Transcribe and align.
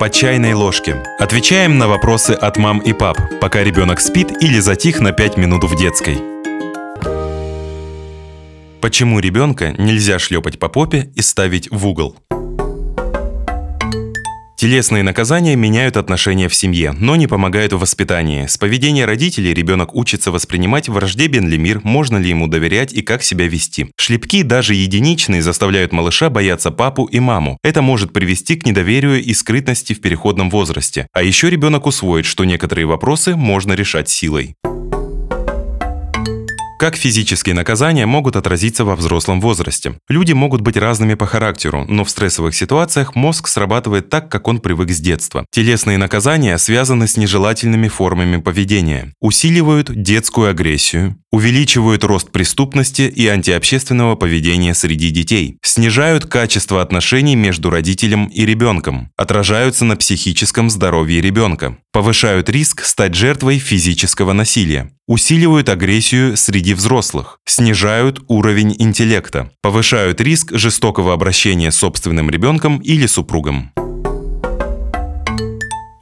По 0.00 0.08
чайной 0.08 0.54
ложке. 0.54 0.96
Отвечаем 1.18 1.76
на 1.76 1.86
вопросы 1.86 2.30
от 2.30 2.56
мам 2.56 2.78
и 2.78 2.94
пап, 2.94 3.18
пока 3.38 3.62
ребенок 3.62 4.00
спит 4.00 4.32
или 4.42 4.58
затих 4.58 4.98
на 5.00 5.12
5 5.12 5.36
минут 5.36 5.64
в 5.64 5.76
детской. 5.76 6.16
Почему 8.80 9.20
ребенка 9.20 9.74
нельзя 9.76 10.18
шлепать 10.18 10.58
по 10.58 10.70
попе 10.70 11.12
и 11.14 11.20
ставить 11.20 11.70
в 11.70 11.86
угол? 11.86 12.16
Телесные 14.60 15.02
наказания 15.02 15.56
меняют 15.56 15.96
отношения 15.96 16.46
в 16.46 16.54
семье, 16.54 16.92
но 16.92 17.16
не 17.16 17.26
помогают 17.26 17.72
в 17.72 17.78
воспитании. 17.78 18.44
С 18.44 18.58
поведения 18.58 19.06
родителей 19.06 19.54
ребенок 19.54 19.94
учится 19.94 20.30
воспринимать 20.30 20.86
враждебен 20.86 21.48
ли 21.48 21.56
мир, 21.56 21.80
можно 21.82 22.18
ли 22.18 22.28
ему 22.28 22.46
доверять 22.46 22.92
и 22.92 23.00
как 23.00 23.22
себя 23.22 23.48
вести. 23.48 23.90
Шлепки, 23.96 24.42
даже 24.42 24.74
единичные, 24.74 25.40
заставляют 25.40 25.92
малыша 25.92 26.28
бояться 26.28 26.70
папу 26.70 27.06
и 27.06 27.20
маму. 27.20 27.56
Это 27.64 27.80
может 27.80 28.12
привести 28.12 28.54
к 28.54 28.66
недоверию 28.66 29.24
и 29.24 29.32
скрытности 29.32 29.94
в 29.94 30.02
переходном 30.02 30.50
возрасте. 30.50 31.06
А 31.14 31.22
еще 31.22 31.48
ребенок 31.48 31.86
усвоит, 31.86 32.26
что 32.26 32.44
некоторые 32.44 32.84
вопросы 32.84 33.36
можно 33.36 33.72
решать 33.72 34.10
силой. 34.10 34.56
Как 36.80 36.96
физические 36.96 37.54
наказания 37.54 38.06
могут 38.06 38.36
отразиться 38.36 38.86
во 38.86 38.96
взрослом 38.96 39.42
возрасте? 39.42 39.98
Люди 40.08 40.32
могут 40.32 40.62
быть 40.62 40.78
разными 40.78 41.12
по 41.12 41.26
характеру, 41.26 41.84
но 41.86 42.06
в 42.06 42.10
стрессовых 42.10 42.54
ситуациях 42.54 43.14
мозг 43.14 43.48
срабатывает 43.48 44.08
так, 44.08 44.30
как 44.30 44.48
он 44.48 44.60
привык 44.60 44.90
с 44.90 44.98
детства. 44.98 45.44
Телесные 45.50 45.98
наказания 45.98 46.56
связаны 46.56 47.06
с 47.06 47.18
нежелательными 47.18 47.88
формами 47.88 48.38
поведения, 48.38 49.12
усиливают 49.20 49.92
детскую 49.92 50.48
агрессию, 50.48 51.18
увеличивают 51.30 52.02
рост 52.02 52.32
преступности 52.32 53.02
и 53.02 53.26
антиобщественного 53.26 54.16
поведения 54.16 54.72
среди 54.72 55.10
детей, 55.10 55.58
снижают 55.62 56.24
качество 56.24 56.80
отношений 56.80 57.36
между 57.36 57.68
родителем 57.68 58.24
и 58.24 58.46
ребенком, 58.46 59.10
отражаются 59.18 59.84
на 59.84 59.96
психическом 59.96 60.70
здоровье 60.70 61.20
ребенка, 61.20 61.76
повышают 61.92 62.48
риск 62.48 62.84
стать 62.84 63.14
жертвой 63.14 63.58
физического 63.58 64.32
насилия, 64.32 64.90
усиливают 65.10 65.68
агрессию 65.68 66.36
среди 66.36 66.72
взрослых, 66.72 67.40
снижают 67.44 68.22
уровень 68.28 68.76
интеллекта, 68.78 69.50
повышают 69.60 70.20
риск 70.20 70.52
жестокого 70.56 71.12
обращения 71.12 71.72
с 71.72 71.76
собственным 71.76 72.30
ребенком 72.30 72.78
или 72.78 73.06
супругом. 73.06 73.72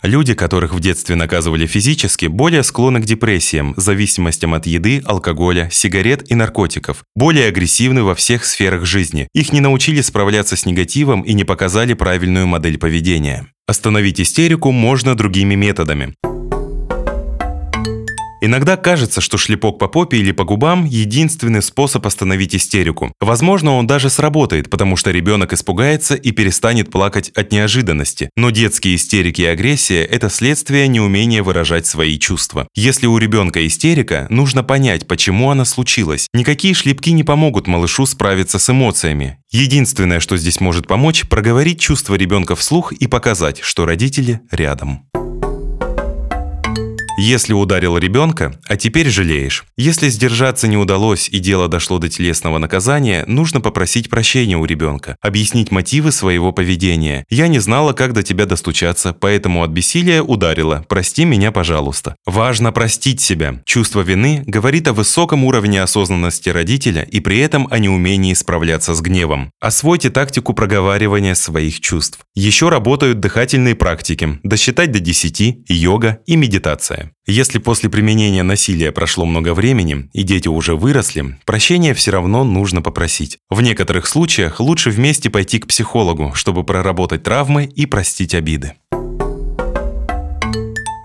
Люди, 0.02 0.34
которых 0.34 0.74
в 0.74 0.80
детстве 0.80 1.16
наказывали 1.16 1.66
физически, 1.66 2.26
более 2.26 2.62
склонны 2.62 3.00
к 3.00 3.06
депрессиям, 3.06 3.72
зависимостям 3.78 4.52
от 4.52 4.66
еды, 4.66 5.02
алкоголя, 5.06 5.70
сигарет 5.72 6.30
и 6.30 6.34
наркотиков, 6.34 7.02
более 7.16 7.48
агрессивны 7.48 8.02
во 8.02 8.14
всех 8.14 8.44
сферах 8.44 8.84
жизни. 8.84 9.26
Их 9.34 9.54
не 9.54 9.60
научили 9.60 10.02
справляться 10.02 10.54
с 10.54 10.66
негативом 10.66 11.22
и 11.22 11.32
не 11.32 11.44
показали 11.44 11.94
правильную 11.94 12.46
модель 12.46 12.76
поведения. 12.76 13.46
Остановить 13.66 14.20
истерику 14.20 14.70
можно 14.70 15.16
другими 15.16 15.54
методами. 15.54 16.14
Иногда 18.40 18.76
кажется, 18.76 19.20
что 19.20 19.36
шлепок 19.36 19.78
по 19.78 19.88
попе 19.88 20.18
или 20.18 20.30
по 20.30 20.44
губам– 20.44 20.84
единственный 20.86 21.62
способ 21.62 22.06
остановить 22.06 22.54
истерику. 22.54 23.12
Возможно, 23.20 23.74
он 23.74 23.86
даже 23.86 24.10
сработает, 24.10 24.70
потому 24.70 24.96
что 24.96 25.10
ребенок 25.10 25.52
испугается 25.52 26.14
и 26.14 26.30
перестанет 26.30 26.90
плакать 26.90 27.30
от 27.30 27.50
неожиданности. 27.50 28.30
Но 28.36 28.50
детские 28.50 28.94
истерики 28.94 29.42
и 29.42 29.46
агрессия– 29.46 30.04
это 30.04 30.30
следствие 30.30 30.86
неумения 30.86 31.42
выражать 31.42 31.86
свои 31.86 32.16
чувства. 32.18 32.68
Если 32.76 33.06
у 33.06 33.18
ребенка 33.18 33.66
истерика, 33.66 34.26
нужно 34.30 34.62
понять, 34.62 35.08
почему 35.08 35.50
она 35.50 35.64
случилась. 35.64 36.28
Никакие 36.32 36.74
шлепки 36.74 37.10
не 37.12 37.24
помогут 37.24 37.66
малышу 37.66 38.06
справиться 38.06 38.60
с 38.60 38.70
эмоциями. 38.70 39.38
Единственное, 39.50 40.20
что 40.20 40.36
здесь 40.36 40.60
может 40.60 40.86
помочь– 40.86 41.28
проговорить 41.28 41.80
чувства 41.80 42.14
ребенка 42.14 42.54
вслух 42.54 42.92
и 42.92 43.06
показать, 43.08 43.60
что 43.62 43.84
родители 43.84 44.40
рядом. 44.50 45.08
Если 47.20 47.52
ударил 47.52 47.98
ребенка, 47.98 48.60
а 48.68 48.76
теперь 48.76 49.08
жалеешь. 49.08 49.64
Если 49.76 50.08
сдержаться 50.08 50.68
не 50.68 50.76
удалось 50.76 51.28
и 51.28 51.40
дело 51.40 51.66
дошло 51.66 51.98
до 51.98 52.08
телесного 52.08 52.58
наказания, 52.58 53.24
нужно 53.26 53.60
попросить 53.60 54.08
прощения 54.08 54.56
у 54.56 54.64
ребенка, 54.64 55.16
объяснить 55.20 55.72
мотивы 55.72 56.12
своего 56.12 56.52
поведения. 56.52 57.24
Я 57.28 57.48
не 57.48 57.58
знала, 57.58 57.92
как 57.92 58.12
до 58.12 58.22
тебя 58.22 58.46
достучаться, 58.46 59.16
поэтому 59.18 59.64
от 59.64 59.70
бессилия 59.70 60.22
ударила. 60.22 60.84
Прости 60.88 61.24
меня, 61.24 61.50
пожалуйста. 61.50 62.14
Важно 62.24 62.70
простить 62.70 63.20
себя. 63.20 63.62
Чувство 63.64 64.02
вины 64.02 64.44
говорит 64.46 64.86
о 64.86 64.92
высоком 64.92 65.42
уровне 65.42 65.82
осознанности 65.82 66.50
родителя 66.50 67.02
и 67.02 67.18
при 67.18 67.40
этом 67.40 67.66
о 67.72 67.80
неумении 67.80 68.34
справляться 68.34 68.94
с 68.94 69.00
гневом. 69.00 69.50
Освойте 69.60 70.10
тактику 70.10 70.54
проговаривания 70.54 71.34
своих 71.34 71.80
чувств. 71.80 72.20
Еще 72.36 72.68
работают 72.68 73.18
дыхательные 73.18 73.74
практики, 73.74 74.38
досчитать 74.44 74.92
до 74.92 75.00
10, 75.00 75.64
йога 75.68 76.20
и 76.24 76.36
медитация. 76.36 77.07
Если 77.26 77.58
после 77.58 77.90
применения 77.90 78.42
насилия 78.42 78.92
прошло 78.92 79.24
много 79.24 79.54
времени 79.54 80.08
и 80.12 80.22
дети 80.22 80.48
уже 80.48 80.74
выросли, 80.74 81.38
прощения 81.44 81.94
все 81.94 82.10
равно 82.10 82.44
нужно 82.44 82.82
попросить. 82.82 83.38
В 83.50 83.60
некоторых 83.60 84.06
случаях 84.06 84.60
лучше 84.60 84.90
вместе 84.90 85.30
пойти 85.30 85.58
к 85.58 85.66
психологу, 85.66 86.32
чтобы 86.34 86.64
проработать 86.64 87.22
травмы 87.22 87.64
и 87.64 87.86
простить 87.86 88.34
обиды. 88.34 88.74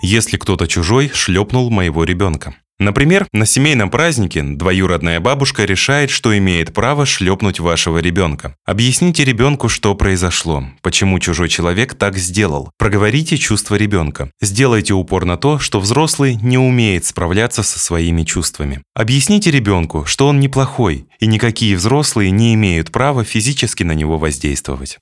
Если 0.02 0.38
кто-то 0.38 0.68
чужой 0.68 1.10
шлепнул 1.14 1.70
моего 1.70 2.04
ребенка. 2.04 2.56
Например, 2.80 3.28
на 3.32 3.46
семейном 3.46 3.90
празднике 3.90 4.42
двоюродная 4.42 5.20
бабушка 5.20 5.64
решает, 5.64 6.10
что 6.10 6.38
имеет 6.38 6.74
право 6.74 7.06
шлепнуть 7.06 7.60
вашего 7.60 8.00
ребенка. 8.00 8.56
Объясните 8.66 9.24
ребенку, 9.24 9.70
что 9.70 9.96
произошло, 9.96 10.66
почему 10.82 11.20
чужой 11.20 11.50
человек 11.50 11.94
так 11.94 12.18
сделал. 12.18 12.72
Проговорите 12.78 13.38
чувства 13.38 13.76
ребенка. 13.76 14.32
Сделайте 14.42 14.94
упор 14.94 15.26
на 15.26 15.38
то, 15.38 15.60
что 15.60 15.80
взрослый 15.80 16.36
не 16.36 16.58
умеет 16.58 17.06
справляться 17.06 17.64
со 17.64 17.80
своими 17.80 18.24
чувствами. 18.24 18.82
Объясните 18.96 19.52
ребенку, 19.52 20.06
что 20.06 20.28
он 20.28 20.40
неплохой, 20.40 21.06
и 21.20 21.28
никакие 21.28 21.76
взрослые 21.76 22.32
не 22.32 22.54
имеют 22.56 22.92
права 22.92 23.24
физически 23.24 23.84
на 23.84 23.94
него 23.94 24.18
воздействовать. 24.18 24.98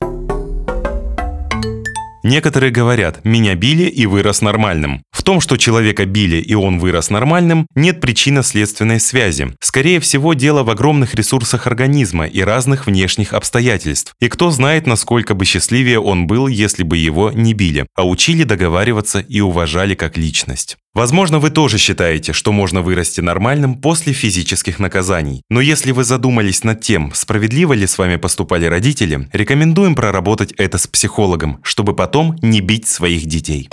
Некоторые 2.23 2.71
говорят, 2.71 3.23
меня 3.25 3.55
били 3.55 3.83
и 3.83 4.05
вырос 4.05 4.41
нормальным. 4.41 5.03
В 5.11 5.23
том, 5.23 5.41
что 5.41 5.57
человека 5.57 6.05
били 6.05 6.37
и 6.37 6.53
он 6.53 6.79
вырос 6.79 7.09
нормальным, 7.09 7.67
нет 7.75 7.99
причинно-следственной 7.99 8.99
связи. 8.99 9.55
Скорее 9.59 9.99
всего, 9.99 10.33
дело 10.33 10.63
в 10.63 10.69
огромных 10.69 11.15
ресурсах 11.15 11.67
организма 11.67 12.25
и 12.25 12.41
разных 12.41 12.85
внешних 12.85 13.33
обстоятельств. 13.33 14.13
И 14.19 14.29
кто 14.29 14.51
знает, 14.51 14.87
насколько 14.87 15.33
бы 15.33 15.45
счастливее 15.45 15.99
он 15.99 16.27
был, 16.27 16.47
если 16.47 16.83
бы 16.83 16.97
его 16.97 17.31
не 17.31 17.53
били, 17.53 17.85
а 17.95 18.07
учили 18.07 18.43
договариваться 18.43 19.19
и 19.19 19.39
уважали 19.41 19.95
как 19.95 20.17
личность. 20.17 20.77
Возможно, 20.93 21.39
вы 21.39 21.51
тоже 21.51 21.77
считаете, 21.77 22.33
что 22.33 22.51
можно 22.51 22.81
вырасти 22.81 23.21
нормальным 23.21 23.75
после 23.75 24.11
физических 24.11 24.77
наказаний. 24.77 25.41
Но 25.49 25.61
если 25.61 25.91
вы 25.91 26.03
задумались 26.03 26.65
над 26.65 26.81
тем, 26.81 27.11
справедливо 27.13 27.73
ли 27.73 27.87
с 27.87 27.97
вами 27.97 28.17
поступали 28.17 28.65
родители, 28.65 29.29
рекомендуем 29.31 29.95
проработать 29.95 30.51
это 30.57 30.77
с 30.77 30.87
психологом, 30.87 31.59
чтобы 31.63 31.95
потом 31.95 32.35
не 32.41 32.59
бить 32.59 32.87
своих 32.87 33.25
детей. 33.25 33.69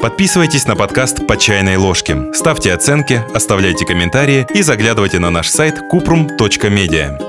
Подписывайтесь 0.00 0.66
на 0.66 0.76
подкаст 0.76 1.26
«По 1.26 1.36
чайной 1.36 1.76
ложке», 1.76 2.32
ставьте 2.32 2.72
оценки, 2.72 3.20
оставляйте 3.34 3.84
комментарии 3.84 4.46
и 4.54 4.62
заглядывайте 4.62 5.18
на 5.18 5.30
наш 5.30 5.48
сайт 5.48 5.80
kuprum.media. 5.92 7.27